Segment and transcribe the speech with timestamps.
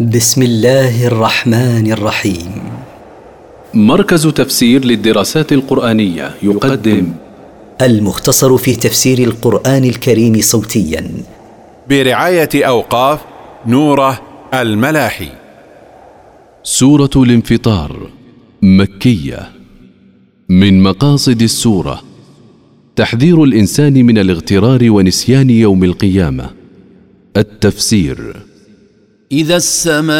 [0.00, 2.52] بسم الله الرحمن الرحيم.
[3.74, 7.12] مركز تفسير للدراسات القرآنية يقدم.
[7.82, 11.10] المختصر في تفسير القرآن الكريم صوتيا.
[11.88, 13.20] برعاية أوقاف
[13.66, 14.20] نوره
[14.54, 15.28] الملاحي.
[16.62, 18.10] سورة الانفطار
[18.62, 19.52] مكية.
[20.48, 22.02] من مقاصد السورة
[22.96, 26.50] تحذير الإنسان من الاغترار ونسيان يوم القيامة.
[27.36, 28.36] التفسير
[29.32, 30.14] إذا السماء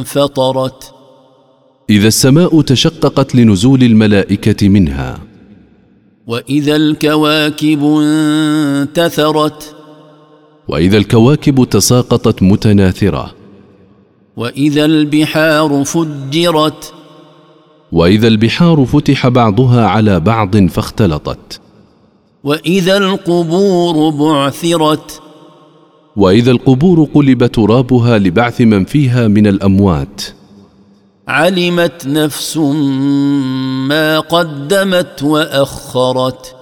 [0.00, 0.94] انفطرت.
[1.90, 5.18] إذا السماء تشققت لنزول الملائكة منها.
[6.26, 9.76] وإذا الكواكب انتثرت.
[10.68, 13.34] وإذا الكواكب تساقطت متناثرة.
[14.36, 16.92] وإذا البحار فجرت.
[17.92, 21.60] وإذا البحار فتح بعضها على بعض فاختلطت.
[22.44, 25.20] وإذا القبور بعثرت.
[26.16, 30.22] وإذا القبور قلب ترابها لبعث من فيها من الأموات.
[31.28, 32.56] علمت نفس
[33.88, 36.56] ما قدمت وأخرت.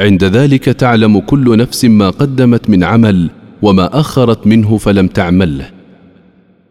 [0.00, 3.30] عند ذلك تعلم كل نفس ما قدمت من عمل
[3.62, 5.70] وما أخرت منه فلم تعمله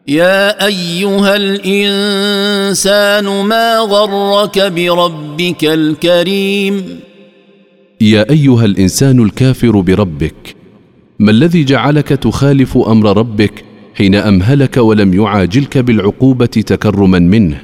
[0.08, 7.00] يا أيها الإنسان ما غرك بربك الكريم؟
[8.02, 10.56] يا أيها الإنسان الكافر بربك
[11.20, 17.62] ما الذي جعلك تخالف أمر ربك حين أمهلك ولم يعاجلك بالعقوبة تكرما منه؟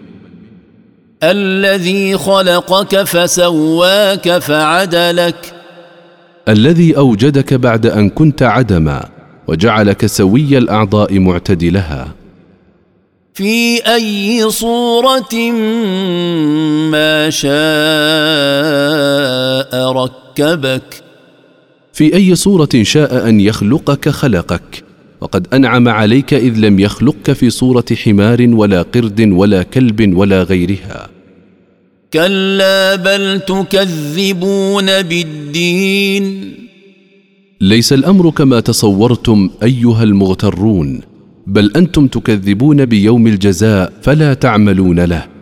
[1.24, 5.54] الذي خلقك فسواك فعدلك.
[6.50, 9.10] الذي أوجدك بعد أن كنت عدما
[9.48, 12.08] وجعلك سوي الأعضاء معتدلها.
[13.34, 15.52] في أي صورة
[16.92, 17.56] ما شاء
[20.40, 21.04] ركبك
[21.94, 24.84] في أي صورة شاء أن يخلقك خلقك.
[25.22, 31.10] وقد أنعم عليك إذ لم يخلقك في صورة حمار ولا قرد ولا كلب ولا غيرها.
[32.14, 36.54] كلا بل تكذبون بالدين.
[37.62, 41.02] ليس الأمر كما تصورتم أيها المغترون
[41.48, 45.35] بل أنتم تكذبون بيوم الجزاء فلا تعملون له.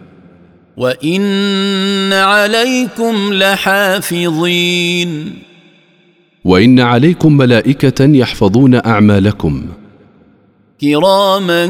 [0.78, 5.10] وان عليكم لحافظين
[6.46, 9.66] وان عليكم ملائكه يحفظون اعمالكم.
[10.82, 11.66] كراما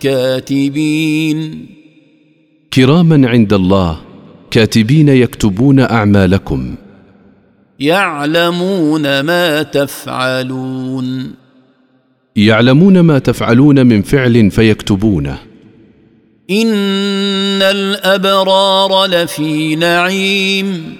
[0.00, 1.66] كاتبين
[2.72, 4.00] كراما عند الله
[4.50, 6.74] كاتبين يكتبون اعمالكم.
[7.80, 11.34] يعلمون ما تفعلون
[12.36, 15.53] يعلمون ما تفعلون من فعل فيكتبونه.
[16.50, 20.96] إن الأبرار لفي نعيم.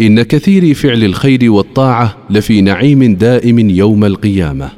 [0.00, 4.70] إن كثير فعل الخير والطاعة لفي نعيم دائم يوم القيامة.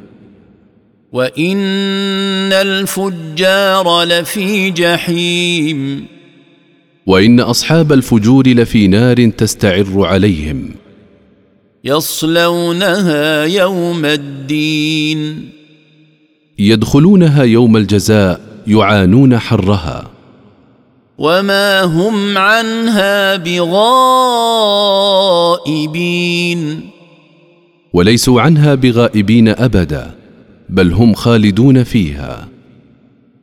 [1.11, 6.05] وإن الفجار لفي جحيم.
[7.07, 10.69] وإن أصحاب الفجور لفي نار تستعر عليهم.
[11.83, 15.49] يصلونها يوم الدين.
[16.59, 20.11] يدخلونها يوم الجزاء يعانون حرها.
[21.17, 24.09] وما هم عنها بغائبين.
[27.93, 30.11] وليسوا عنها بغائبين ابدا
[30.69, 32.47] بل هم خالدون فيها.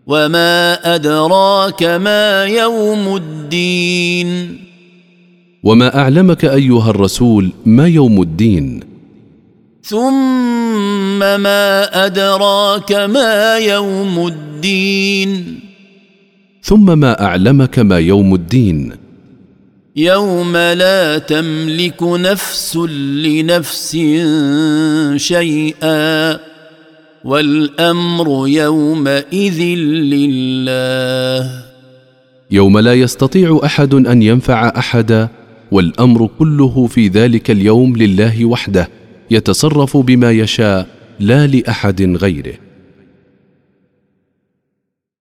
[0.06, 4.58] وما ادراك ما يوم الدين.
[5.64, 8.80] وما اعلمك ايها الرسول ما يوم الدين.
[9.84, 10.51] ثم
[11.22, 15.60] ما أدراك ما يوم الدين.
[16.62, 18.92] ثم ما أعلمك ما يوم الدين.
[19.96, 22.76] يوم لا تملك نفس
[23.26, 23.96] لنفس
[25.16, 26.38] شيئا
[27.24, 29.60] والأمر يومئذ
[30.14, 31.64] لله.
[32.50, 35.28] يوم لا يستطيع أحد أن ينفع أحدا
[35.72, 38.88] والأمر كله في ذلك اليوم لله وحده
[39.30, 41.01] يتصرف بما يشاء.
[41.22, 42.54] لا لأحد غيره.